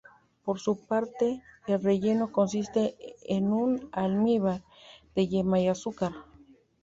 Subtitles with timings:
[0.43, 4.63] Por su parte, el relleno consiste en un almíbar
[5.13, 6.11] de yema y azúcar.